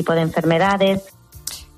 tipo 0.00 0.14
de 0.14 0.22
enfermedades. 0.22 1.02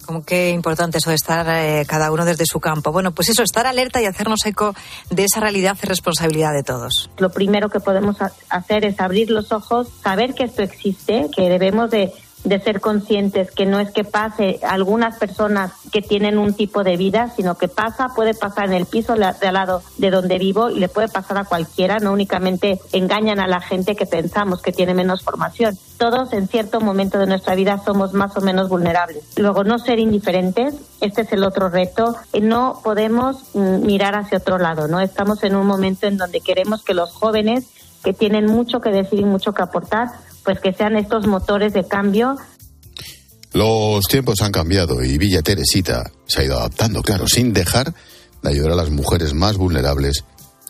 Como 0.06 0.24
qué 0.24 0.50
importante 0.50 0.98
eso 0.98 1.10
de 1.10 1.16
estar 1.16 1.44
eh, 1.48 1.84
cada 1.88 2.12
uno 2.12 2.24
desde 2.24 2.44
su 2.46 2.60
campo. 2.60 2.92
Bueno, 2.92 3.12
pues 3.12 3.28
eso, 3.28 3.42
estar 3.42 3.66
alerta 3.66 4.00
y 4.00 4.06
hacernos 4.06 4.46
eco 4.46 4.74
de 5.10 5.24
esa 5.24 5.40
realidad 5.40 5.76
es 5.80 5.88
responsabilidad 5.88 6.52
de 6.52 6.62
todos. 6.62 7.10
Lo 7.18 7.30
primero 7.30 7.68
que 7.68 7.80
podemos 7.80 8.16
hacer 8.48 8.84
es 8.84 9.00
abrir 9.00 9.30
los 9.30 9.50
ojos, 9.50 9.88
saber 10.02 10.34
que 10.34 10.44
esto 10.44 10.62
existe, 10.62 11.28
que 11.34 11.48
debemos 11.48 11.90
de 11.90 12.12
de 12.44 12.60
ser 12.60 12.80
conscientes 12.80 13.50
que 13.50 13.66
no 13.66 13.78
es 13.78 13.90
que 13.92 14.04
pase 14.04 14.60
algunas 14.62 15.16
personas 15.18 15.72
que 15.92 16.02
tienen 16.02 16.38
un 16.38 16.54
tipo 16.54 16.82
de 16.84 16.96
vida, 16.96 17.30
sino 17.36 17.56
que 17.56 17.68
pasa, 17.68 18.10
puede 18.14 18.34
pasar 18.34 18.66
en 18.66 18.74
el 18.74 18.86
piso 18.86 19.14
de 19.14 19.24
al 19.24 19.54
lado 19.54 19.82
de 19.98 20.10
donde 20.10 20.38
vivo 20.38 20.70
y 20.70 20.78
le 20.78 20.88
puede 20.88 21.08
pasar 21.08 21.38
a 21.38 21.44
cualquiera, 21.44 21.98
no 21.98 22.12
únicamente 22.12 22.80
engañan 22.92 23.40
a 23.40 23.46
la 23.46 23.60
gente 23.60 23.94
que 23.96 24.06
pensamos 24.06 24.62
que 24.62 24.72
tiene 24.72 24.94
menos 24.94 25.22
formación. 25.22 25.76
Todos 25.98 26.32
en 26.32 26.48
cierto 26.48 26.80
momento 26.80 27.18
de 27.18 27.26
nuestra 27.26 27.54
vida 27.54 27.80
somos 27.84 28.12
más 28.12 28.36
o 28.36 28.40
menos 28.40 28.68
vulnerables. 28.68 29.22
Luego, 29.36 29.62
no 29.64 29.78
ser 29.78 29.98
indiferentes, 29.98 30.74
este 31.00 31.22
es 31.22 31.32
el 31.32 31.44
otro 31.44 31.68
reto. 31.68 32.16
No 32.40 32.80
podemos 32.82 33.54
mm, 33.54 33.86
mirar 33.86 34.16
hacia 34.16 34.38
otro 34.38 34.58
lado, 34.58 34.88
¿no? 34.88 35.00
Estamos 35.00 35.44
en 35.44 35.54
un 35.54 35.66
momento 35.66 36.06
en 36.06 36.16
donde 36.16 36.40
queremos 36.40 36.82
que 36.82 36.94
los 36.94 37.12
jóvenes 37.12 37.68
que 38.02 38.12
tienen 38.12 38.46
mucho 38.46 38.80
que 38.80 38.90
decir 38.90 39.20
y 39.20 39.24
mucho 39.24 39.52
que 39.52 39.62
aportar, 39.62 40.08
pues 40.44 40.60
que 40.60 40.72
sean 40.72 40.96
estos 40.96 41.26
motores 41.26 41.72
de 41.72 41.86
cambio. 41.86 42.36
Los 43.52 44.06
tiempos 44.06 44.40
han 44.40 44.52
cambiado 44.52 45.02
y 45.02 45.18
Villa 45.18 45.42
Teresita 45.42 46.10
se 46.26 46.40
ha 46.40 46.44
ido 46.44 46.58
adaptando, 46.58 47.02
claro, 47.02 47.26
sin 47.26 47.52
dejar 47.52 47.92
de 48.42 48.50
ayudar 48.50 48.72
a 48.72 48.76
las 48.76 48.90
mujeres 48.90 49.34
más 49.34 49.56
vulnerables 49.56 50.24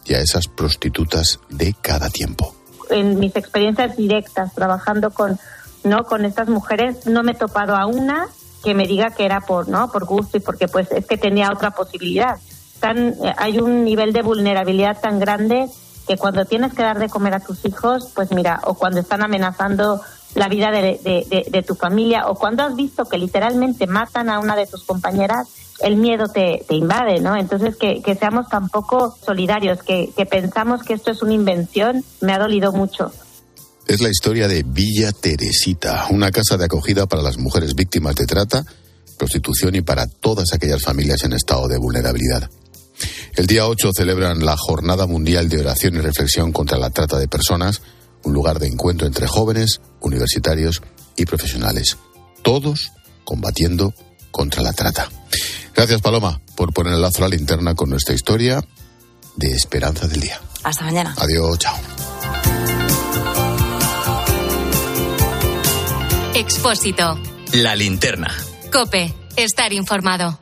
y 0.05 0.15
a 0.15 0.21
esas 0.21 0.49
prostitutas 0.49 1.39
de 1.49 1.75
cada 1.81 2.11
tiempo. 2.11 2.55
En 2.91 3.19
mis 3.19 3.35
experiencias 3.37 3.97
directas 3.97 4.53
trabajando 4.55 5.11
con 5.11 5.39
no 5.85 6.05
con 6.05 6.25
estas 6.25 6.49
mujeres 6.49 7.07
no 7.07 7.23
me 7.23 7.33
he 7.33 7.35
topado 7.35 7.75
a 7.75 7.87
una 7.87 8.29
que 8.63 8.75
me 8.75 8.87
diga 8.87 9.11
que 9.11 9.25
era 9.25 9.41
por 9.41 9.69
no 9.69 9.91
por 9.91 10.05
gusto 10.05 10.37
y 10.37 10.41
porque 10.41 10.69
pues 10.69 10.91
es 10.93 11.07
que 11.07 11.17
tenía 11.17 11.51
otra 11.53 11.73
posibilidad. 11.73 12.39
Tan, 12.81 13.09
eh, 13.09 13.35
hay 13.37 13.59
un 13.59 13.85
nivel 13.85 14.13
de 14.13 14.23
vulnerabilidad 14.23 15.01
tan 15.01 15.19
grande 15.19 15.69
que 16.07 16.17
cuando 16.17 16.45
tienes 16.45 16.73
que 16.75 16.83
dar 16.83 16.99
de 16.99 17.09
comer 17.09 17.35
a 17.35 17.41
tus 17.41 17.65
hijos, 17.65 18.11
pues 18.15 18.33
mira, 18.33 18.61
o 18.65 18.75
cuando 18.75 19.01
están 19.01 19.23
amenazando 19.23 20.01
la 20.35 20.49
vida 20.49 20.71
de, 20.71 21.65
tu 21.67 21.75
familia, 21.75 22.27
o 22.29 22.35
cuando 22.35 22.63
has 22.63 22.75
visto 22.75 23.05
que 23.05 23.19
literalmente 23.19 23.87
matan 23.87 24.31
a 24.31 24.41
una 24.41 24.57
de 24.57 24.67
tus 24.67 24.85
compañeras, 24.85 25.49
el 25.81 25.97
miedo 25.97 26.29
te, 26.29 26.65
invade, 26.71 27.21
¿no? 27.21 27.37
Entonces, 27.37 27.77
que, 27.77 28.17
seamos 28.19 28.49
tan 28.49 28.69
poco 28.69 29.17
solidarios, 29.25 29.83
que, 29.83 30.11
que 30.17 30.27
pensamos 30.27 30.83
que 30.83 30.95
esto 30.95 31.11
es 31.11 31.23
una 31.23 31.35
invención, 31.35 32.05
me 32.21 32.33
ha 32.33 32.39
dolido 32.39 32.73
mucho. 32.73 33.13
Es 33.87 34.01
la 34.01 34.09
historia 34.09 34.49
de 34.49 34.63
Villa 34.63 35.13
Teresita, 35.13 36.07
una 36.11 36.31
casa 36.31 36.57
de 36.57 36.65
acogida 36.65 37.07
para 37.07 37.23
las 37.23 37.37
mujeres 37.37 37.75
víctimas 37.75 38.15
de 38.15 38.27
trata, 38.27 38.65
prostitución 39.19 39.75
y 39.75 39.83
para 39.83 40.07
todas 40.07 40.53
aquellas 40.55 40.83
familias 40.83 41.25
en 41.25 41.33
estado 41.33 41.69
de 41.69 41.79
vulnerabilidad. 41.79 42.49
El 43.35 43.47
día 43.47 43.67
8 43.67 43.91
celebran 43.95 44.45
la 44.45 44.57
Jornada 44.57 45.07
Mundial 45.07 45.49
de 45.49 45.61
Oración 45.61 45.95
y 45.97 46.01
Reflexión 46.01 46.53
contra 46.53 46.79
la 46.79 46.91
Trata 46.91 47.19
de 47.19 47.29
Personas, 47.29 47.83
un 48.25 48.33
lugar 48.33 48.59
de 48.59 48.69
encuentro 48.69 49.07
entre 49.07 49.27
jóvenes, 49.27 49.81
universitarios 50.01 50.83
y 51.17 51.25
profesionales, 51.25 51.99
todos 52.43 52.93
combatiendo 53.25 53.95
contra 54.31 54.63
la 54.63 54.73
trata. 54.73 55.09
Gracias, 55.75 56.01
Paloma, 56.01 56.41
por 56.57 56.73
poner 56.73 56.95
el 56.95 57.03
lazo 57.03 57.19
a 57.19 57.29
la 57.29 57.37
linterna 57.37 57.75
con 57.75 57.91
nuestra 57.91 58.15
historia 58.15 58.65
de 59.37 59.53
esperanza 59.53 60.07
del 60.07 60.21
día. 60.21 60.41
Hasta 60.63 60.85
mañana. 60.85 61.15
Adiós, 61.19 61.59
chao. 61.59 61.77
Expósito. 66.35 67.19
La 67.53 67.77
linterna. 67.77 68.35
Cope. 68.73 69.15
Estar 69.37 69.73
informado. 69.73 70.42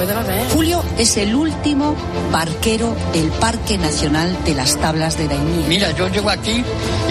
Julio 0.53 0.83
es 0.97 1.17
el 1.17 1.35
último 1.35 1.95
barquero 2.31 2.95
del 3.13 3.27
Parque 3.29 3.77
Nacional 3.77 4.35
de 4.45 4.55
las 4.55 4.77
Tablas 4.77 5.17
de 5.17 5.27
Daimiel. 5.27 5.67
Mira, 5.67 5.91
yo 5.91 6.07
llego 6.07 6.29
aquí 6.29 6.63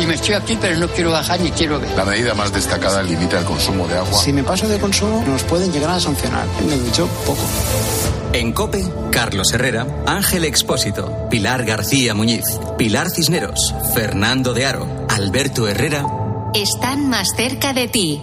y 0.03 0.07
me 0.07 0.15
estoy 0.15 0.35
aquí, 0.35 0.59
pero 0.61 0.77
no 0.77 0.89
quiero 0.89 1.13
bajar 1.13 1.41
ni 1.41 1.51
quiero 1.51 1.79
ver. 1.79 1.91
La 1.97 2.05
medida 2.05 2.35
más 2.35 2.53
destacada 2.53 3.03
limita 3.03 3.39
el 3.39 3.45
consumo 3.45 3.87
de 3.87 3.97
agua. 3.97 4.21
Si 4.21 4.33
me 4.33 4.43
paso 4.43 4.67
de 4.69 4.79
consumo, 4.79 5.25
nos 5.27 5.43
pueden 5.45 5.73
llegar 5.73 5.91
a 5.91 6.01
sancionar. 6.01 6.47
Me 6.67 6.75
he 6.75 6.79
dicho 6.81 7.07
poco. 7.27 7.43
En 8.33 8.53
COPE, 8.53 8.85
Carlos 9.11 9.53
Herrera, 9.53 9.87
Ángel 10.07 10.45
Expósito, 10.45 11.29
Pilar 11.31 11.65
García 11.65 12.15
Muñiz, 12.15 12.45
Pilar 12.77 13.09
Cisneros, 13.11 13.75
Fernando 13.95 14.53
de 14.53 14.67
Aro, 14.67 15.07
Alberto 15.09 15.69
Herrera. 15.69 16.05
Están 16.55 17.09
más 17.09 17.29
cerca 17.37 17.73
de 17.73 17.89
ti. 17.89 18.23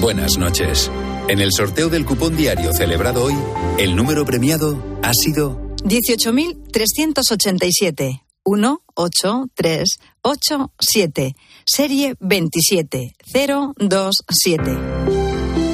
Buenas 0.00 0.38
noches. 0.38 0.90
En 1.30 1.38
el 1.38 1.50
sorteo 1.56 1.88
del 1.88 2.04
cupón 2.04 2.36
diario 2.36 2.72
celebrado 2.72 3.22
hoy, 3.22 3.36
el 3.78 3.94
número 3.94 4.24
premiado 4.24 4.82
ha 5.00 5.12
sido 5.14 5.60
18.387. 5.84 8.24
18387. 8.42 11.36
Serie 11.64 12.16
27027. 12.18 14.72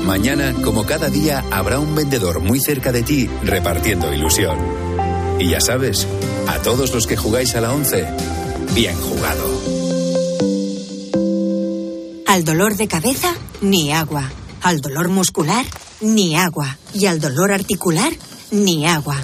Mañana, 0.04 0.54
como 0.62 0.84
cada 0.84 1.08
día, 1.08 1.42
habrá 1.50 1.78
un 1.78 1.94
vendedor 1.94 2.40
muy 2.40 2.60
cerca 2.60 2.92
de 2.92 3.02
ti 3.02 3.26
repartiendo 3.42 4.12
ilusión. 4.12 4.58
Y 5.38 5.48
ya 5.48 5.62
sabes, 5.62 6.06
a 6.48 6.58
todos 6.58 6.92
los 6.92 7.06
que 7.06 7.16
jugáis 7.16 7.54
a 7.54 7.62
la 7.62 7.72
11, 7.72 8.06
bien 8.74 9.00
jugado. 9.00 9.46
Al 12.26 12.44
dolor 12.44 12.76
de 12.76 12.88
cabeza, 12.88 13.34
ni 13.62 13.90
agua. 13.90 14.30
Al 14.66 14.80
dolor 14.80 15.08
muscular, 15.10 15.64
ni 16.00 16.34
agua. 16.34 16.76
Y 16.92 17.06
al 17.06 17.20
dolor 17.20 17.52
articular, 17.52 18.12
ni 18.50 18.84
agua. 18.84 19.14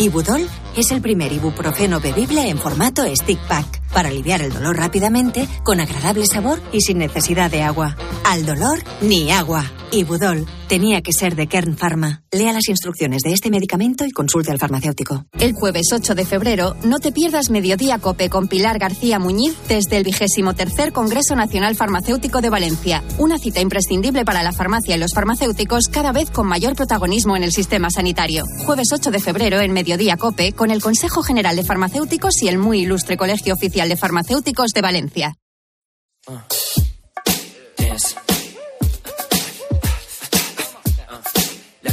Ibudol 0.00 0.48
es 0.76 0.90
el 0.90 1.00
primer 1.00 1.32
ibuprofeno 1.32 2.00
bebible 2.00 2.48
en 2.48 2.58
formato 2.58 3.04
stick 3.14 3.38
pack 3.46 3.80
para 3.92 4.08
aliviar 4.08 4.42
el 4.42 4.52
dolor 4.52 4.76
rápidamente, 4.76 5.46
con 5.62 5.78
agradable 5.78 6.26
sabor 6.26 6.60
y 6.72 6.80
sin 6.80 6.98
necesidad 6.98 7.52
de 7.52 7.62
agua. 7.62 7.96
Al 8.24 8.44
dolor, 8.44 8.82
ni 9.00 9.30
agua. 9.30 9.64
Ibudol 9.92 10.46
tenía 10.68 11.02
que 11.02 11.12
ser 11.12 11.34
de 11.34 11.48
Kern 11.48 11.76
Pharma. 11.76 12.22
Lea 12.30 12.52
las 12.52 12.68
instrucciones 12.68 13.22
de 13.22 13.32
este 13.32 13.50
medicamento 13.50 14.04
y 14.06 14.10
consulte 14.10 14.52
al 14.52 14.58
farmacéutico. 14.58 15.24
El 15.38 15.52
jueves 15.52 15.88
8 15.92 16.14
de 16.14 16.24
febrero, 16.24 16.76
no 16.84 16.98
te 16.98 17.10
pierdas 17.10 17.50
Mediodía 17.50 17.98
Cope 17.98 18.30
con 18.30 18.46
Pilar 18.46 18.78
García 18.78 19.18
Muñiz 19.18 19.56
desde 19.68 19.96
el 19.96 20.04
vigésimo 20.04 20.54
tercer 20.54 20.92
Congreso 20.92 21.34
Nacional 21.34 21.74
Farmacéutico 21.74 22.40
de 22.40 22.50
Valencia. 22.50 23.02
Una 23.18 23.38
cita 23.38 23.60
imprescindible 23.60 24.24
para 24.24 24.42
la 24.42 24.52
farmacia 24.52 24.96
y 24.96 24.98
los 24.98 25.12
farmacéuticos 25.12 25.88
cada 25.88 26.12
vez 26.12 26.30
con 26.30 26.46
mayor 26.46 26.76
protagonismo 26.76 27.36
en 27.36 27.42
el 27.42 27.52
sistema 27.52 27.90
sanitario. 27.90 28.44
Jueves 28.64 28.92
8 28.92 29.10
de 29.10 29.20
febrero 29.20 29.60
en 29.60 29.72
Mediodía 29.72 30.16
Cope 30.16 30.52
con 30.52 30.70
el 30.70 30.80
Consejo 30.80 31.22
General 31.22 31.56
de 31.56 31.64
Farmacéuticos 31.64 32.42
y 32.42 32.48
el 32.48 32.58
muy 32.58 32.82
ilustre 32.82 33.16
Colegio 33.16 33.54
Oficial 33.54 33.88
de 33.88 33.96
Farmacéuticos 33.96 34.70
de 34.72 34.82
Valencia. 34.82 35.34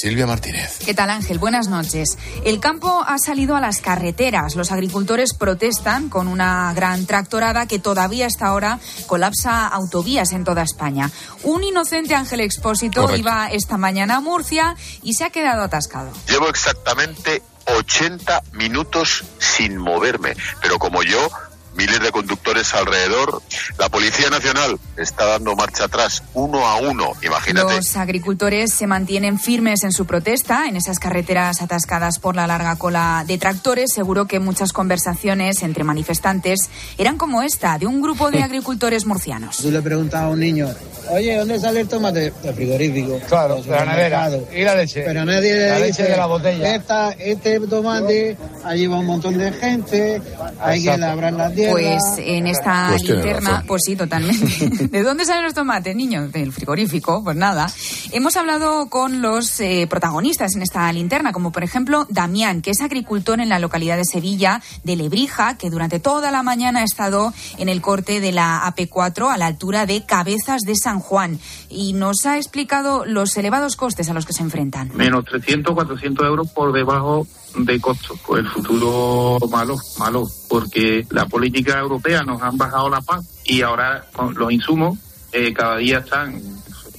Silvia 0.00 0.26
Martínez. 0.26 0.78
¿Qué 0.78 0.94
tal 0.94 1.10
Ángel? 1.10 1.38
Buenas 1.38 1.68
noches. 1.68 2.16
El 2.46 2.58
campo 2.58 3.04
ha 3.06 3.18
salido 3.18 3.54
a 3.54 3.60
las 3.60 3.82
carreteras. 3.82 4.56
Los 4.56 4.72
agricultores 4.72 5.34
protestan 5.34 6.08
con 6.08 6.26
una 6.26 6.72
gran 6.72 7.04
tractorada 7.04 7.66
que 7.66 7.78
todavía 7.78 8.26
hasta 8.26 8.46
ahora 8.46 8.78
colapsa 9.06 9.66
autovías 9.66 10.32
en 10.32 10.44
toda 10.44 10.62
España. 10.62 11.10
Un 11.42 11.64
inocente 11.64 12.14
Ángel 12.14 12.40
Expósito 12.40 13.14
iba 13.14 13.50
esta 13.50 13.76
mañana 13.76 14.16
a 14.16 14.20
Murcia 14.20 14.74
y 15.02 15.12
se 15.12 15.24
ha 15.24 15.30
quedado 15.30 15.64
atascado. 15.64 16.10
Llevo 16.26 16.48
exactamente 16.48 17.42
80 17.66 18.42
minutos 18.52 19.24
sin 19.38 19.76
moverme, 19.76 20.34
pero 20.62 20.78
como 20.78 21.02
yo 21.02 21.28
miles 21.74 22.00
de 22.00 22.10
conductores 22.10 22.74
alrededor. 22.74 23.42
La 23.78 23.88
Policía 23.88 24.28
Nacional 24.30 24.78
está 24.96 25.24
dando 25.26 25.54
marcha 25.56 25.84
atrás, 25.84 26.22
uno 26.34 26.66
a 26.66 26.76
uno, 26.76 27.12
imagínate. 27.22 27.76
Los 27.76 27.96
agricultores 27.96 28.72
se 28.72 28.86
mantienen 28.86 29.38
firmes 29.38 29.84
en 29.84 29.92
su 29.92 30.04
protesta 30.06 30.66
en 30.68 30.76
esas 30.76 30.98
carreteras 30.98 31.62
atascadas 31.62 32.18
por 32.18 32.36
la 32.36 32.46
larga 32.46 32.76
cola 32.76 33.24
de 33.26 33.38
tractores. 33.38 33.92
Seguro 33.94 34.26
que 34.26 34.40
muchas 34.40 34.72
conversaciones 34.72 35.62
entre 35.62 35.84
manifestantes 35.84 36.68
eran 36.98 37.16
como 37.16 37.42
esta, 37.42 37.78
de 37.78 37.86
un 37.86 38.00
grupo 38.02 38.30
de 38.30 38.42
agricultores 38.42 39.06
murcianos. 39.06 39.56
Tú 39.58 39.70
le 39.70 39.80
preguntas 39.82 40.20
a 40.22 40.28
un 40.28 40.40
niño, 40.40 40.68
oye, 41.10 41.36
¿dónde 41.36 41.58
sale 41.58 41.80
el 41.80 41.88
tomate? 41.88 42.32
El 42.42 42.54
frigorífico. 42.54 43.18
Claro, 43.28 43.62
de 43.62 43.70
la 43.70 43.84
nevera. 43.84 44.30
¿Y 44.54 44.62
la 44.64 44.74
leche? 44.74 45.02
Pero 45.04 45.24
nadie 45.24 45.52
le 45.54 45.68
La 45.68 45.76
dice, 45.76 45.86
leche 45.86 46.02
de 46.04 46.16
la 46.16 46.26
botella. 46.26 46.74
"Esta- 46.74 47.12
este 47.12 47.60
tomate, 47.60 48.36
allí 48.64 48.86
va 48.86 48.98
un 48.98 49.06
montón 49.06 49.36
de 49.38 49.52
gente, 49.52 50.20
hay 50.60 50.80
que 50.82 50.90
Exacto. 50.90 51.00
labrar 51.06 51.32
la 51.32 51.50
tierra. 51.60 51.72
Pues 51.72 52.02
en 52.18 52.46
esta 52.46 52.86
Pues 52.90 53.02
linterna, 53.04 53.50
razón. 53.50 53.66
pues 53.66 53.82
sí, 53.84 53.96
totalmente. 53.96 54.68
¿De 54.90 55.02
dónde 55.02 55.24
salen 55.24 55.44
los 55.44 55.54
tomates, 55.54 55.94
niños? 55.96 56.32
Del 56.32 56.52
frigorífico, 56.52 57.22
pues 57.24 57.36
nada. 57.36 57.70
Hemos 58.12 58.36
hablado 58.36 58.88
con 58.88 59.22
los 59.22 59.60
eh, 59.60 59.86
protagonistas 59.88 60.54
en 60.56 60.62
esta 60.62 60.92
linterna, 60.92 61.32
como 61.32 61.52
por 61.52 61.62
ejemplo 61.64 62.06
Damián, 62.10 62.62
que 62.62 62.70
es 62.70 62.80
agricultor 62.80 63.40
en 63.40 63.48
la 63.48 63.58
localidad 63.58 63.96
de 63.96 64.04
Sevilla, 64.04 64.62
de 64.84 64.96
Lebrija, 64.96 65.56
que 65.56 65.70
durante 65.70 66.00
toda 66.00 66.30
la 66.30 66.42
mañana 66.42 66.80
ha 66.80 66.84
estado 66.84 67.32
en 67.58 67.68
el 67.68 67.80
corte 67.80 68.20
de 68.20 68.32
la 68.32 68.62
AP4 68.74 69.32
a 69.32 69.36
la 69.36 69.46
altura 69.46 69.86
de 69.86 70.04
Cabezas 70.04 70.62
de 70.62 70.74
San 70.76 71.00
Juan 71.00 71.38
y 71.68 71.92
nos 71.92 72.26
ha 72.26 72.36
explicado 72.36 73.04
los 73.04 73.36
elevados 73.36 73.76
costes 73.76 74.08
a 74.08 74.14
los 74.14 74.26
que 74.26 74.32
se 74.32 74.42
enfrentan. 74.42 74.90
menos 74.94 75.24
300, 75.24 75.74
400 75.74 76.26
euros 76.26 76.48
por 76.50 76.72
debajo 76.72 77.26
de 77.56 77.80
costos. 77.80 78.18
Pues 78.26 78.40
el 78.44 78.48
futuro 78.50 79.38
malo, 79.50 79.76
malo, 79.98 80.28
porque 80.48 81.06
la 81.10 81.26
política 81.26 81.78
europea 81.78 82.22
nos 82.22 82.40
han 82.42 82.56
bajado 82.56 82.88
la 82.88 83.00
paz 83.00 83.24
y 83.44 83.62
ahora 83.62 84.04
con 84.14 84.34
los 84.34 84.52
insumos 84.52 84.98
eh, 85.32 85.52
cada 85.52 85.76
día 85.76 85.98
están 85.98 86.40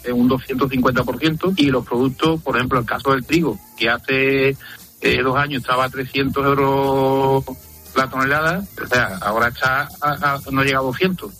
en 0.04 0.14
un 0.20 0.30
250% 0.30 1.54
y 1.58 1.66
los 1.68 1.86
productos, 1.86 2.42
por 2.42 2.56
ejemplo, 2.58 2.80
el 2.80 2.86
caso 2.86 3.12
del 3.12 3.26
trigo, 3.26 3.60
que 3.78 3.90
hace 3.90 4.50
eh, 5.02 5.22
dos 5.24 5.36
años 5.38 5.62
estaba 5.62 5.86
a 5.86 5.90
300 5.90 6.46
euros 6.46 7.44
la 7.96 8.10
tonelada, 8.10 8.64
o 8.82 8.88
sea, 8.88 9.18
ahora 9.22 9.50
está 9.50 9.90
a- 10.02 10.40
no 10.52 10.64
llega 10.64 10.80
a 10.80 10.84
200. 10.84 11.32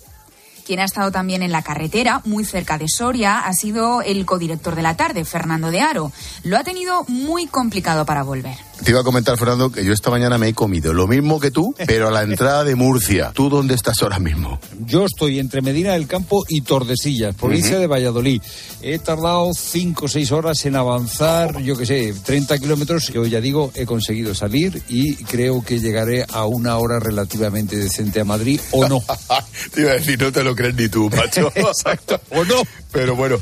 Quien 0.66 0.78
ha 0.78 0.84
estado 0.84 1.10
también 1.10 1.42
en 1.42 1.50
la 1.50 1.62
carretera, 1.62 2.20
muy 2.24 2.44
cerca 2.44 2.78
de 2.78 2.86
Soria, 2.88 3.40
ha 3.40 3.52
sido 3.52 4.00
el 4.02 4.24
codirector 4.24 4.76
de 4.76 4.82
la 4.82 4.96
tarde, 4.96 5.24
Fernando 5.24 5.70
de 5.72 5.80
Aro. 5.80 6.12
Lo 6.44 6.56
ha 6.56 6.62
tenido 6.62 7.04
muy 7.08 7.46
complicado 7.48 8.04
para 8.06 8.22
volver. 8.22 8.56
Te 8.84 8.90
iba 8.90 9.00
a 9.00 9.04
comentar, 9.04 9.38
Fernando, 9.38 9.70
que 9.70 9.84
yo 9.84 9.92
esta 9.92 10.10
mañana 10.10 10.38
me 10.38 10.48
he 10.48 10.54
comido 10.54 10.92
lo 10.92 11.06
mismo 11.06 11.38
que 11.38 11.52
tú, 11.52 11.72
pero 11.86 12.08
a 12.08 12.10
la 12.10 12.22
entrada 12.22 12.64
de 12.64 12.74
Murcia. 12.74 13.30
¿Tú 13.32 13.48
dónde 13.48 13.74
estás 13.74 14.02
ahora 14.02 14.18
mismo? 14.18 14.58
Yo 14.86 15.04
estoy 15.04 15.38
entre 15.38 15.62
Medina 15.62 15.92
del 15.92 16.08
Campo 16.08 16.44
y 16.48 16.62
Tordesillas, 16.62 17.36
provincia 17.36 17.78
de 17.78 17.86
Valladolid. 17.86 18.42
He 18.82 18.98
tardado 18.98 19.50
cinco 19.54 20.06
o 20.06 20.08
seis 20.08 20.32
horas 20.32 20.64
en 20.66 20.74
avanzar, 20.74 21.62
yo 21.62 21.76
qué 21.76 21.86
sé, 21.86 22.14
30 22.24 22.58
kilómetros. 22.58 23.06
Yo 23.08 23.24
ya 23.24 23.40
digo, 23.40 23.70
he 23.76 23.86
conseguido 23.86 24.34
salir 24.34 24.82
y 24.88 25.14
creo 25.24 25.62
que 25.62 25.78
llegaré 25.78 26.26
a 26.32 26.46
una 26.46 26.76
hora 26.78 26.98
relativamente 26.98 27.76
decente 27.76 28.20
a 28.20 28.24
Madrid, 28.24 28.60
o 28.72 28.88
no. 28.88 29.00
Te 29.74 29.82
iba 29.82 29.92
a 29.92 29.94
decir, 29.94 30.20
no 30.20 30.32
te 30.32 30.42
lo 30.42 30.56
crees 30.56 30.74
ni 30.74 30.88
tú, 30.88 31.08
macho. 31.08 31.52
Exacto, 31.54 32.20
o 32.30 32.44
no. 32.44 32.62
Pero 32.92 33.16
bueno. 33.16 33.38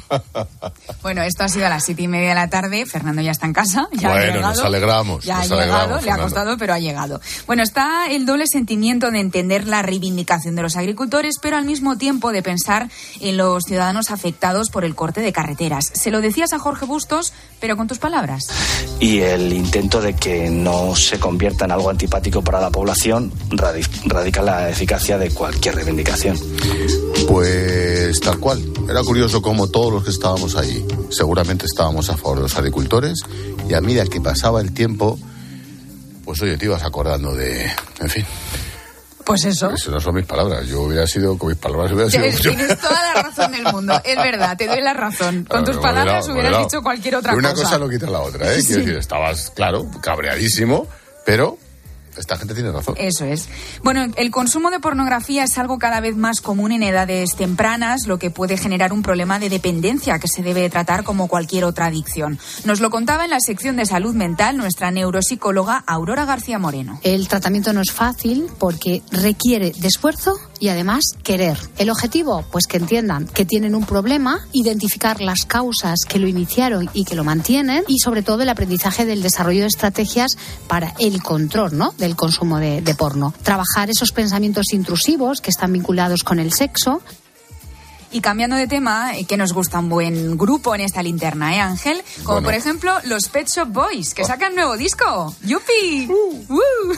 Bueno, 1.02 1.22
esto 1.22 1.44
ha 1.44 1.48
sido 1.48 1.66
a 1.66 1.68
las 1.68 1.84
siete 1.84 2.02
y 2.02 2.08
media 2.08 2.30
de 2.30 2.34
la 2.34 2.48
tarde. 2.50 2.86
Fernando 2.86 3.20
ya 3.22 3.32
está 3.32 3.46
en 3.46 3.52
casa. 3.52 3.88
Ya 3.92 4.08
ha 4.08 4.12
Bueno, 4.12 4.34
llegado. 4.34 4.54
nos 4.54 4.64
alegramos, 4.64 5.24
Ya 5.24 5.38
nos 5.38 5.50
ha 5.50 5.54
llegado, 5.54 5.72
alegramos, 5.96 6.04
le 6.04 6.10
ha 6.12 6.18
costado, 6.18 6.56
pero 6.58 6.72
ha 6.74 6.78
llegado. 6.78 7.20
Bueno, 7.46 7.62
está 7.62 8.06
el 8.08 8.26
doble 8.26 8.44
sentimiento 8.46 9.10
de 9.10 9.20
entender 9.20 9.66
la 9.66 9.82
reivindicación 9.82 10.54
de 10.56 10.62
los 10.62 10.76
agricultores, 10.76 11.36
pero 11.42 11.56
al 11.56 11.64
mismo 11.64 11.96
tiempo 11.98 12.32
de 12.32 12.42
pensar 12.42 12.88
en 13.20 13.36
los 13.36 13.64
ciudadanos 13.64 14.10
afectados 14.10 14.70
por 14.70 14.84
el 14.84 14.94
corte 14.94 15.20
de 15.20 15.32
carreteras. 15.32 15.86
Se 15.94 16.10
lo 16.10 16.20
decías 16.20 16.52
a 16.52 16.58
Jorge 16.58 16.86
Bustos, 16.86 17.32
pero 17.60 17.76
con 17.76 17.88
tus 17.88 17.98
palabras. 17.98 18.46
y 19.00 19.20
el 19.20 19.52
intento 19.52 20.00
de 20.00 20.14
que 20.14 20.50
no 20.50 20.94
se 20.94 21.18
convierta 21.18 21.64
en 21.64 21.72
algo 21.72 21.90
antipático 21.90 22.42
para 22.42 22.60
la 22.60 22.70
población 22.70 23.32
radi- 23.50 23.88
radica 24.04 24.40
en 24.40 24.46
la 24.46 24.68
eficacia 24.70 25.16
de 25.18 25.30
cualquier 25.30 25.74
reivindicación. 25.76 26.38
Pues 27.28 28.20
tal 28.20 28.38
cual. 28.38 28.60
Era 28.88 29.02
curioso 29.02 29.39
como 29.42 29.68
todos 29.68 29.92
los 29.92 30.04
que 30.04 30.10
estábamos 30.10 30.56
allí, 30.56 30.84
seguramente 31.10 31.66
estábamos 31.66 32.08
a 32.10 32.16
favor 32.16 32.36
de 32.38 32.42
los 32.44 32.56
agricultores 32.56 33.20
y 33.68 33.74
a 33.74 33.80
medida 33.80 34.04
que 34.06 34.20
pasaba 34.20 34.60
el 34.60 34.72
tiempo, 34.72 35.18
pues 36.24 36.40
oye, 36.42 36.56
te 36.56 36.66
ibas 36.66 36.82
acordando 36.82 37.34
de... 37.34 37.70
En 38.00 38.08
fin, 38.08 38.24
Pues 39.24 39.44
eso. 39.44 39.70
eso 39.70 39.90
no 39.90 40.00
son 40.00 40.14
mis 40.14 40.26
palabras. 40.26 40.66
Yo 40.66 40.82
hubiera 40.82 41.06
sido, 41.06 41.36
con 41.38 41.48
mis 41.50 41.58
palabras 41.58 41.92
hubiera 41.92 42.10
sido 42.10 42.22
Tienes, 42.22 42.38
mucho... 42.44 42.56
tienes 42.56 42.78
toda 42.80 43.14
la 43.14 43.22
razón 43.22 43.52
del 43.52 43.62
mundo, 43.72 44.00
es 44.04 44.16
verdad, 44.16 44.56
te 44.56 44.66
doy 44.66 44.80
la 44.80 44.94
razón. 44.94 45.44
Con 45.48 45.64
tus 45.64 45.76
palabras 45.76 46.26
moderado, 46.28 46.32
hubieras 46.32 46.50
moderado. 46.52 46.64
dicho 46.64 46.82
cualquier 46.82 47.16
otra 47.16 47.34
Una 47.34 47.50
cosa. 47.50 47.62
cosa 47.64 47.78
no 47.78 47.88
quita 47.88 48.06
la 48.10 48.20
otra, 48.20 48.52
¿eh? 48.52 48.60
Sí. 48.60 48.66
Quiero 48.68 48.80
decir, 48.82 48.98
estabas, 48.98 49.50
claro, 49.54 49.86
cabreadísimo, 50.00 50.86
pero 51.26 51.58
esta 52.16 52.36
gente 52.36 52.54
tiene 52.54 52.72
razón. 52.72 52.94
Eso 52.98 53.24
es. 53.24 53.48
Bueno, 53.82 54.06
el 54.16 54.30
consumo 54.30 54.70
de 54.70 54.80
pornografía 54.80 55.44
es 55.44 55.56
algo 55.58 55.78
cada 55.78 56.00
vez 56.00 56.16
más 56.16 56.40
común 56.40 56.72
en 56.72 56.82
edades 56.82 57.36
tempranas, 57.36 58.06
lo 58.06 58.18
que 58.18 58.30
puede 58.30 58.56
generar 58.56 58.92
un 58.92 59.02
problema 59.02 59.38
de 59.38 59.48
dependencia 59.48 60.18
que 60.18 60.28
se 60.28 60.42
debe 60.42 60.68
tratar 60.70 61.04
como 61.04 61.28
cualquier 61.28 61.64
otra 61.64 61.86
adicción. 61.86 62.38
Nos 62.64 62.80
lo 62.80 62.90
contaba 62.90 63.24
en 63.24 63.30
la 63.30 63.40
sección 63.40 63.76
de 63.76 63.86
salud 63.86 64.14
mental 64.14 64.56
nuestra 64.56 64.90
neuropsicóloga 64.90 65.84
Aurora 65.86 66.24
García 66.24 66.58
Moreno. 66.58 66.98
El 67.02 67.28
tratamiento 67.28 67.72
no 67.72 67.80
es 67.80 67.92
fácil 67.92 68.46
porque 68.58 69.02
requiere 69.10 69.72
de 69.72 69.88
esfuerzo 69.88 70.38
y 70.60 70.68
además 70.68 71.02
querer. 71.24 71.58
El 71.78 71.90
objetivo, 71.90 72.44
pues 72.52 72.66
que 72.66 72.76
entiendan 72.76 73.26
que 73.26 73.44
tienen 73.44 73.74
un 73.74 73.84
problema, 73.84 74.46
identificar 74.52 75.20
las 75.20 75.44
causas 75.46 76.00
que 76.08 76.18
lo 76.18 76.28
iniciaron 76.28 76.88
y 76.92 77.04
que 77.04 77.16
lo 77.16 77.24
mantienen 77.24 77.82
y 77.88 77.98
sobre 77.98 78.22
todo 78.22 78.42
el 78.42 78.48
aprendizaje 78.48 79.04
del 79.06 79.22
desarrollo 79.22 79.62
de 79.62 79.66
estrategias 79.66 80.36
para 80.68 80.94
el 80.98 81.22
control 81.22 81.76
¿no? 81.76 81.92
del 81.98 82.14
consumo 82.14 82.58
de, 82.58 82.82
de 82.82 82.94
porno. 82.94 83.34
Trabajar 83.42 83.90
esos 83.90 84.12
pensamientos 84.12 84.72
intrusivos 84.72 85.40
que 85.40 85.50
están 85.50 85.72
vinculados 85.72 86.22
con 86.22 86.38
el 86.38 86.52
sexo 86.52 87.02
Y 88.12 88.20
cambiando 88.20 88.56
de 88.56 88.66
tema, 88.66 89.16
eh, 89.16 89.24
que 89.24 89.36
nos 89.36 89.52
gusta 89.52 89.78
un 89.78 89.88
buen 89.88 90.36
grupo 90.36 90.74
en 90.74 90.80
esta 90.80 91.02
linterna, 91.02 91.54
¿eh, 91.54 91.60
Ángel? 91.60 92.02
Como 92.24 92.34
Bueno. 92.34 92.46
por 92.46 92.54
ejemplo 92.54 92.92
los 93.04 93.28
Pet 93.28 93.48
Shop 93.48 93.68
Boys, 93.68 94.14
que 94.14 94.24
sacan 94.24 94.54
nuevo 94.54 94.76
disco. 94.76 95.34
¡Yupi! 95.44 96.08
¡Uh! 96.08 96.94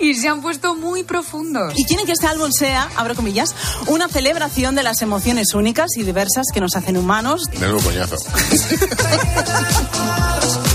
y 0.00 0.14
se 0.14 0.28
han 0.28 0.42
puesto 0.42 0.74
muy 0.74 1.04
profundos. 1.04 1.74
Y 1.76 1.84
quieren 1.84 2.06
que 2.06 2.12
este 2.12 2.26
álbum 2.26 2.50
sea, 2.50 2.88
abro 2.96 3.14
comillas, 3.14 3.54
una 3.86 4.08
celebración 4.08 4.74
de 4.74 4.82
las 4.82 5.00
emociones 5.02 5.54
únicas 5.54 5.96
y 5.96 6.02
diversas 6.02 6.46
que 6.52 6.60
nos 6.60 6.74
hacen 6.74 6.96
humanos. 6.96 7.42
Menudo 7.60 7.80
coñazo. 7.84 8.16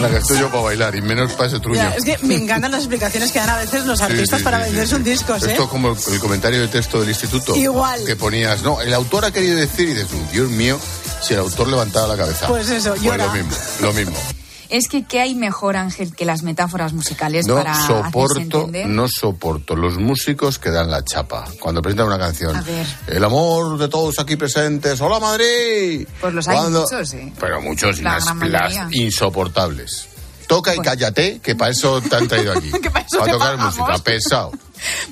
La 0.00 0.08
que 0.10 0.18
estoy 0.18 0.38
yo 0.38 0.48
para 0.48 0.62
bailar 0.62 0.94
y 0.94 1.02
menos 1.02 1.32
para 1.32 1.48
ese 1.48 1.60
truño. 1.60 1.76
Ya, 1.76 1.90
es 1.90 2.04
que 2.04 2.18
me 2.22 2.34
encantan 2.36 2.70
las 2.70 2.80
explicaciones 2.80 3.32
que 3.32 3.38
dan 3.38 3.50
a 3.50 3.58
veces 3.58 3.84
los 3.86 4.00
artistas 4.00 4.38
sí, 4.38 4.44
para 4.44 4.58
sí, 4.58 4.64
vender 4.70 4.88
sus 4.88 5.04
discos, 5.04 5.42
¿eh? 5.42 5.50
Esto 5.50 5.64
es 5.64 5.68
como 5.68 5.90
el, 5.90 5.96
el 6.12 6.20
comentario 6.20 6.60
de 6.60 6.68
texto 6.68 7.00
del 7.00 7.08
instituto. 7.08 7.56
Igual. 7.56 8.04
Que 8.04 8.16
ponías, 8.16 8.62
no, 8.62 8.80
el 8.80 8.94
autor 8.94 9.24
ha 9.24 9.30
querido 9.32 9.56
decir 9.56 9.88
y 9.88 9.94
dices, 9.94 10.08
Dios 10.32 10.48
mío, 10.50 10.78
si 11.22 11.34
el 11.34 11.40
autor 11.40 11.68
levantaba 11.68 12.06
la 12.08 12.16
cabeza. 12.16 12.46
Pues 12.46 12.68
eso, 12.70 12.90
Pues 12.90 13.02
llora. 13.02 13.26
lo 13.26 13.32
mismo, 13.32 13.50
lo 13.80 13.92
mismo. 13.92 14.16
Es 14.68 14.88
que 14.88 15.04
¿qué 15.04 15.20
hay 15.20 15.34
mejor, 15.34 15.76
Ángel, 15.76 16.14
que 16.14 16.24
las 16.26 16.42
metáforas 16.42 16.92
musicales 16.92 17.46
No 17.46 17.56
para 17.56 17.74
soporto, 17.86 18.38
entender? 18.40 18.86
no 18.86 19.06
soporto 19.08 19.74
los 19.74 19.96
músicos 19.96 20.58
que 20.58 20.70
dan 20.70 20.90
la 20.90 21.02
chapa 21.04 21.46
cuando 21.58 21.80
presentan 21.80 22.06
una 22.08 22.18
canción. 22.18 22.54
A 22.54 22.60
ver. 22.60 22.86
El 23.06 23.24
amor 23.24 23.78
de 23.78 23.88
todos 23.88 24.18
aquí 24.18 24.36
presentes. 24.36 25.00
¡Hola 25.00 25.18
Madrid! 25.20 26.06
Pues 26.20 26.34
los 26.34 26.46
hay 26.48 26.56
Cuando- 26.56 26.82
muchos, 26.82 27.14
¿eh? 27.14 27.32
Pero 27.40 27.60
muchos, 27.62 27.98
y 27.98 28.02
La 28.02 28.18
las, 28.18 28.76
insoportables. 28.92 30.08
Toca 30.46 30.74
y 30.74 30.78
cállate, 30.78 31.40
que 31.40 31.54
para 31.54 31.70
eso 31.70 32.00
te 32.00 32.16
han 32.16 32.26
traído 32.26 32.52
aquí. 32.52 32.70
Para 33.18 33.32
tocar 33.32 33.56
música, 33.58 33.98
pesado. 33.98 34.52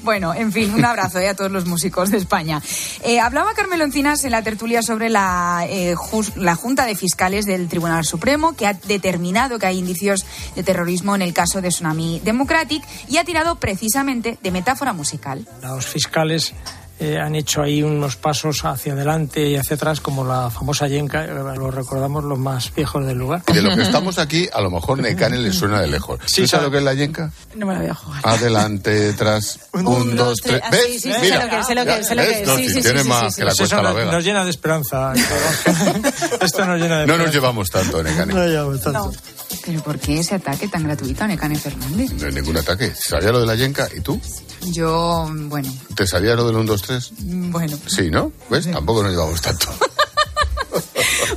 Bueno, 0.02 0.34
en 0.34 0.52
fin, 0.52 0.72
un 0.74 0.84
abrazo 0.84 1.18
eh, 1.18 1.28
a 1.28 1.34
todos 1.34 1.50
los 1.50 1.66
músicos 1.66 2.10
de 2.10 2.18
España. 2.18 2.62
Eh, 3.02 3.20
hablaba 3.20 3.54
Carmelo 3.54 3.84
Encinas 3.84 4.24
en 4.24 4.32
la 4.32 4.42
tertulia 4.42 4.82
sobre 4.82 5.08
la, 5.08 5.66
eh, 5.68 5.94
la 6.36 6.54
Junta 6.54 6.86
de 6.86 6.94
Fiscales 6.94 7.46
del 7.46 7.68
Tribunal 7.68 8.04
Supremo, 8.04 8.54
que 8.54 8.66
ha 8.66 8.74
determinado 8.74 9.58
que 9.58 9.66
hay 9.66 9.78
indicios 9.78 10.26
de 10.54 10.62
terrorismo 10.62 11.14
en 11.14 11.22
el 11.22 11.32
caso 11.32 11.60
de 11.60 11.68
Tsunami 11.68 12.20
Democratic 12.24 12.82
y 13.08 13.18
ha 13.18 13.24
tirado 13.24 13.56
precisamente 13.56 14.38
de 14.42 14.50
metáfora 14.50 14.92
musical. 14.92 15.46
Los 15.62 15.86
fiscales 15.86 16.54
eh, 16.98 17.18
han 17.18 17.34
hecho 17.34 17.62
ahí 17.62 17.82
unos 17.82 18.16
pasos 18.16 18.64
hacia 18.64 18.94
adelante 18.94 19.46
y 19.48 19.56
hacia 19.56 19.76
atrás, 19.76 20.00
como 20.00 20.24
la 20.24 20.48
famosa 20.50 20.88
yenca, 20.88 21.24
eh, 21.24 21.28
lo 21.56 21.70
recordamos 21.70 22.24
los 22.24 22.38
más 22.38 22.74
viejos 22.74 23.06
del 23.06 23.18
lugar. 23.18 23.42
De 23.44 23.60
lo 23.62 23.74
que 23.76 23.82
estamos 23.82 24.18
aquí, 24.18 24.48
a 24.52 24.60
lo 24.60 24.70
mejor 24.70 24.98
Necane 25.00 25.36
le 25.38 25.52
suena 25.52 25.80
de 25.80 25.88
lejos. 25.88 26.20
Sí, 26.26 26.42
¿Tú 26.42 26.48
sabes 26.48 26.66
lo 26.66 26.70
que 26.70 26.78
es 26.78 26.84
la 26.84 26.94
yenca? 26.94 27.30
No 27.54 27.66
me 27.66 27.74
la 27.74 27.80
voy 27.80 27.88
a 27.90 27.94
jugar. 27.94 28.20
Adelante, 28.24 28.90
detrás. 28.90 29.58
Un, 29.72 30.16
dos, 30.16 30.38
tres. 30.42 30.60
Ah, 30.64 30.70
¿Ves? 30.70 30.84
sí, 30.86 30.98
sí, 31.00 31.12
Mira, 31.20 31.40
sé 31.40 31.44
lo 31.44 31.50
que 31.50 31.58
es, 31.58 31.66
sé 31.66 31.74
lo 31.74 31.84
que 31.84 32.04
sé 32.04 32.14
lo 32.14 32.22
que. 32.22 32.42
No, 32.46 32.56
Sí, 32.56 32.62
si 32.62 32.68
sí, 32.68 32.74
sí, 32.76 32.82
tiene 32.82 33.02
sí, 33.02 33.08
más 33.08 33.22
sí, 33.24 33.30
sí. 33.30 33.36
que 33.40 33.44
la 33.44 33.54
Cuesta 33.54 33.76
la 33.76 33.82
nos, 33.82 33.94
Vega. 33.96 34.12
nos 34.12 34.24
llena 34.24 34.44
de 34.44 34.50
esperanza. 34.50 35.12
Esto 36.40 36.64
nos 36.64 36.80
llena 36.80 37.00
de 37.00 37.06
No 37.06 37.18
nos 37.18 37.26
esperanza. 37.26 37.32
llevamos 37.32 37.70
tanto, 37.70 38.02
Necane. 38.02 38.32
No 38.34 38.46
llevamos 38.46 38.80
tanto. 38.80 39.12
¿Pero 39.66 39.82
por 39.82 39.98
qué 39.98 40.20
ese 40.20 40.36
ataque 40.36 40.68
tan 40.68 40.84
gratuito 40.84 41.24
a 41.24 41.26
Necane 41.26 41.58
Fernández? 41.58 42.12
No 42.12 42.26
hay 42.26 42.32
ningún 42.32 42.56
ataque. 42.56 42.92
¿Sabía 42.94 43.32
lo 43.32 43.40
de 43.40 43.46
la 43.46 43.56
yenca? 43.56 43.88
¿Y 43.94 44.00
tú? 44.00 44.20
Yo, 44.66 45.28
bueno, 45.32 45.72
¿Te 45.96 46.06
sabía 46.06 46.34
lo 46.36 46.46
del 46.46 46.56
1, 46.56 46.64
2, 46.64 46.82
3? 46.82 47.10
bueno. 47.50 47.76
Sí, 47.86 48.10
¿no? 48.10 48.32
¿Ves? 48.48 48.70
Tampoco 48.70 49.02
nos 49.02 49.12
llevamos 49.12 49.40
tanto. 49.40 49.66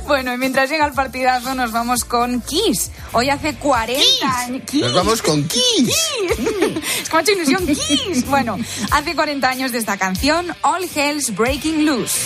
Bueno, 0.06 0.34
y 0.34 0.38
mientras 0.38 0.68
llega 0.68 0.86
el 0.86 0.92
partidazo, 0.92 1.54
nos 1.54 1.70
vamos 1.70 2.04
con 2.04 2.40
Kiss. 2.40 2.90
Hoy 3.12 3.30
hace 3.30 3.54
40 3.54 4.38
años. 4.38 4.62
Kiss. 4.66 4.82
Nos 4.82 4.94
vamos 4.94 5.22
con 5.22 5.44
Kiss. 5.46 5.88
es 6.28 7.08
que 7.08 7.12
me 7.12 7.18
ha 7.18 7.20
hecho 7.20 7.32
ilusión 7.32 7.66
Kiss. 7.66 8.26
Bueno, 8.26 8.58
hace 8.90 9.14
40 9.14 9.48
años 9.48 9.70
de 9.72 9.78
esta 9.78 9.96
canción, 9.96 10.48
All 10.62 10.84
Hell's 10.94 11.34
Breaking 11.34 11.86
Loose. 11.86 12.18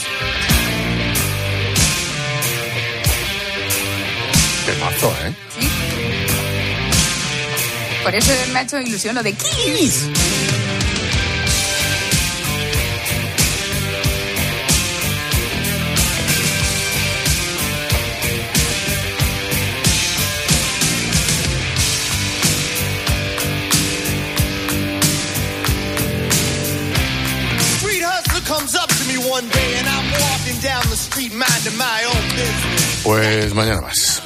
Qué 4.66 4.72
mazo, 4.80 5.12
¿eh? 5.26 5.34
Por 8.04 8.14
eso 8.14 8.32
me 8.52 8.58
ha 8.58 8.62
hecho 8.62 8.78
ilusión 8.78 9.14
lo 9.14 9.22
de 9.22 9.32
Kiss. 9.32 10.10
Street 27.78 28.02
hustler 28.02 28.42
comes 28.46 28.74
up 28.74 28.88
to 28.90 29.04
me 29.08 29.16
one 29.30 29.48
day 29.48 29.76
and 29.78 29.88
I'm 29.88 30.04
walking 30.20 30.60
down 30.60 30.82
the 30.90 30.96
street 30.96 31.32
minding 31.32 31.78
my 31.78 32.04
own 32.04 32.22
business. 32.36 33.00
Pues 33.02 33.54
mañana 33.54 33.80
más. 33.80 34.20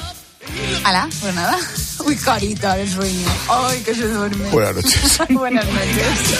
Ala, 0.83 1.07
pues 1.21 1.33
nada. 1.33 1.57
Uy, 2.09 2.15
carita 2.15 2.75
de 2.75 2.89
sueño. 2.89 3.27
Ay, 3.47 3.81
que 3.81 3.93
se 3.93 4.07
duerme. 4.07 4.49
Buenas 4.49 4.75
noches. 4.77 5.19
Buenas 5.29 5.65
noches. 5.65 6.39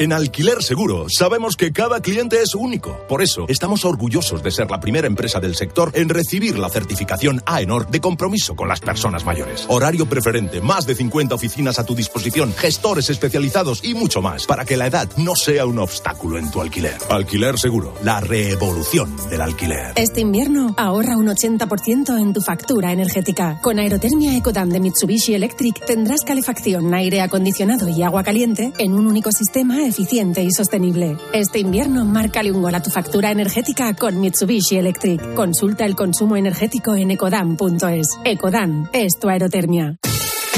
En 0.00 0.12
Alquiler 0.12 0.62
Seguro 0.62 1.06
sabemos 1.08 1.56
que 1.56 1.72
cada 1.72 2.00
cliente 2.00 2.40
es 2.40 2.54
único. 2.54 2.96
Por 3.08 3.20
eso 3.20 3.46
estamos 3.48 3.84
orgullosos 3.84 4.44
de 4.44 4.52
ser 4.52 4.70
la 4.70 4.78
primera 4.78 5.08
empresa 5.08 5.40
del 5.40 5.56
sector 5.56 5.90
en 5.92 6.08
recibir 6.08 6.56
la 6.56 6.68
certificación 6.68 7.42
AENOR 7.44 7.88
de 7.88 8.00
compromiso 8.00 8.54
con 8.54 8.68
las 8.68 8.78
personas 8.78 9.24
mayores. 9.24 9.66
Horario 9.68 10.06
preferente, 10.06 10.60
más 10.60 10.86
de 10.86 10.94
50 10.94 11.34
oficinas 11.34 11.80
a 11.80 11.84
tu 11.84 11.96
disposición, 11.96 12.52
gestores 12.52 13.10
especializados 13.10 13.82
y 13.82 13.94
mucho 13.94 14.22
más 14.22 14.46
para 14.46 14.64
que 14.64 14.76
la 14.76 14.86
edad 14.86 15.08
no 15.16 15.34
sea 15.34 15.66
un 15.66 15.80
obstáculo 15.80 16.38
en 16.38 16.48
tu 16.52 16.60
alquiler. 16.60 16.98
Alquiler 17.10 17.58
Seguro, 17.58 17.92
la 18.04 18.20
revolución 18.20 19.16
del 19.28 19.40
alquiler. 19.40 19.94
Este 19.96 20.20
invierno 20.20 20.74
ahorra 20.76 21.16
un 21.16 21.26
80% 21.26 22.20
en 22.20 22.32
tu 22.32 22.40
factura 22.40 22.92
energética. 22.92 23.58
Con 23.60 23.80
Aerotermia 23.80 24.36
Ecodan 24.36 24.68
de 24.68 24.78
Mitsubishi 24.78 25.34
Electric 25.34 25.84
tendrás 25.84 26.20
calefacción, 26.20 26.94
aire 26.94 27.20
acondicionado 27.20 27.88
y 27.88 28.04
agua 28.04 28.22
caliente 28.22 28.72
en 28.78 28.92
un 28.92 29.08
único 29.08 29.32
sistema 29.32 29.87
eficiente 29.88 30.42
y 30.42 30.52
sostenible. 30.52 31.16
Este 31.32 31.58
invierno 31.58 32.04
márcale 32.04 32.52
un 32.52 32.62
gol 32.62 32.74
a 32.74 32.82
tu 32.82 32.90
factura 32.90 33.30
energética 33.30 33.94
con 33.94 34.20
Mitsubishi 34.20 34.76
Electric. 34.76 35.34
Consulta 35.34 35.84
el 35.84 35.96
consumo 35.96 36.36
energético 36.36 36.94
en 36.94 37.10
ecodan.es. 37.10 38.18
Ecodan 38.24 38.88
es 38.92 39.18
tu 39.18 39.28
aerotermia. 39.28 39.96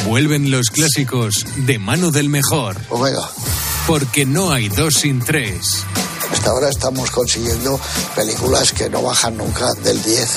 Vuelven 0.06 0.50
los 0.50 0.70
clásicos 0.70 1.46
de 1.56 1.78
mano 1.78 2.10
del 2.10 2.28
mejor. 2.28 2.76
Omega. 2.90 3.28
Porque 3.86 4.24
no 4.24 4.50
hay 4.50 4.68
dos 4.68 4.94
sin 4.94 5.20
tres. 5.20 5.84
Hasta 6.32 6.50
ahora 6.50 6.68
estamos 6.68 7.10
consiguiendo 7.10 7.78
películas 8.14 8.72
que 8.72 8.88
no 8.88 9.02
bajan 9.02 9.36
nunca 9.36 9.72
del 9.82 10.02
10. 10.02 10.36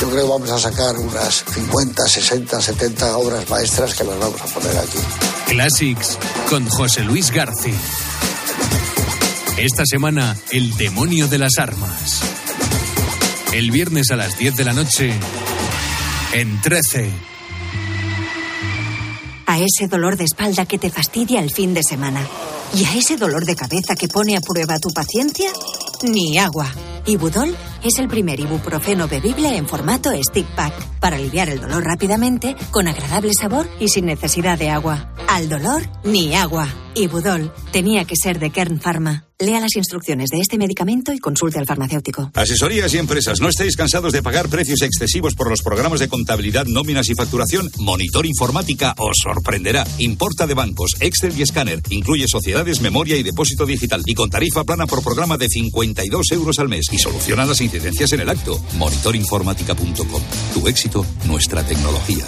Yo 0.00 0.10
creo 0.10 0.24
que 0.24 0.30
vamos 0.30 0.50
a 0.50 0.58
sacar 0.58 0.96
unas 0.98 1.44
50, 1.54 2.06
60, 2.06 2.60
70 2.60 3.16
obras 3.16 3.48
maestras 3.48 3.94
que 3.94 4.04
las 4.04 4.18
vamos 4.18 4.40
a 4.40 4.46
poner 4.46 4.76
aquí. 4.76 4.98
Classics 5.46 6.18
con 6.50 6.68
José 6.68 7.02
Luis 7.04 7.30
Garci. 7.30 7.72
Esta 9.56 9.84
semana, 9.86 10.36
El 10.50 10.76
demonio 10.76 11.28
de 11.28 11.38
las 11.38 11.58
armas. 11.58 12.20
El 13.52 13.70
viernes 13.70 14.10
a 14.10 14.16
las 14.16 14.36
10 14.36 14.56
de 14.56 14.64
la 14.64 14.72
noche, 14.72 15.12
en 16.32 16.60
13. 16.60 17.10
A 19.46 19.58
ese 19.60 19.86
dolor 19.88 20.16
de 20.16 20.24
espalda 20.24 20.66
que 20.66 20.78
te 20.78 20.90
fastidia 20.90 21.40
el 21.40 21.50
fin 21.50 21.72
de 21.72 21.82
semana. 21.82 22.26
Y 22.74 22.84
a 22.84 22.94
ese 22.94 23.16
dolor 23.16 23.46
de 23.46 23.56
cabeza 23.56 23.94
que 23.94 24.08
pone 24.08 24.36
a 24.36 24.40
prueba 24.40 24.78
tu 24.78 24.90
paciencia, 24.90 25.50
ni 26.02 26.38
agua. 26.38 26.70
Ibudol 27.06 27.54
es 27.84 27.98
el 28.00 28.08
primer 28.08 28.40
ibuprofeno 28.40 29.06
bebible 29.06 29.56
en 29.56 29.68
formato 29.68 30.10
stick 30.22 30.46
pack 30.56 30.74
para 30.98 31.16
aliviar 31.16 31.48
el 31.48 31.60
dolor 31.60 31.84
rápidamente, 31.84 32.56
con 32.72 32.88
agradable 32.88 33.32
sabor 33.32 33.68
y 33.78 33.88
sin 33.88 34.06
necesidad 34.06 34.58
de 34.58 34.70
agua. 34.70 35.12
Al 35.28 35.48
dolor, 35.48 35.82
ni 36.02 36.34
agua. 36.34 36.66
Ibudol 36.94 37.52
tenía 37.70 38.04
que 38.04 38.16
ser 38.16 38.40
de 38.40 38.50
Kern 38.50 38.80
Pharma. 38.80 39.25
Lea 39.38 39.60
las 39.60 39.76
instrucciones 39.76 40.30
de 40.30 40.40
este 40.40 40.56
medicamento 40.56 41.12
y 41.12 41.18
consulte 41.18 41.58
al 41.58 41.66
farmacéutico. 41.66 42.30
Asesorías 42.32 42.94
y 42.94 42.98
empresas, 42.98 43.38
¿no 43.38 43.50
estáis 43.50 43.76
cansados 43.76 44.14
de 44.14 44.22
pagar 44.22 44.48
precios 44.48 44.80
excesivos 44.80 45.34
por 45.34 45.50
los 45.50 45.60
programas 45.60 46.00
de 46.00 46.08
contabilidad, 46.08 46.64
nóminas 46.64 47.10
y 47.10 47.14
facturación? 47.14 47.70
Monitor 47.78 48.24
Informática 48.24 48.94
os 48.96 49.18
sorprenderá. 49.22 49.86
Importa 49.98 50.46
de 50.46 50.54
bancos, 50.54 50.96
Excel 51.00 51.38
y 51.38 51.42
escáner. 51.42 51.82
Incluye 51.90 52.26
sociedades, 52.28 52.80
memoria 52.80 53.18
y 53.18 53.22
depósito 53.22 53.66
digital. 53.66 54.00
Y 54.06 54.14
con 54.14 54.30
tarifa 54.30 54.64
plana 54.64 54.86
por 54.86 55.04
programa 55.04 55.36
de 55.36 55.48
52 55.50 56.32
euros 56.32 56.58
al 56.58 56.70
mes. 56.70 56.86
Y 56.90 56.96
soluciona 56.96 57.44
las 57.44 57.60
incidencias 57.60 58.12
en 58.12 58.20
el 58.20 58.30
acto. 58.30 58.58
Monitorinformática.com. 58.78 60.22
Tu 60.54 60.66
éxito, 60.66 61.04
nuestra 61.26 61.62
tecnología. 61.62 62.24